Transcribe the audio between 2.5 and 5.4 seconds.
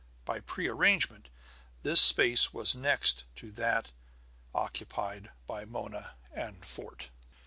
was next to that occupied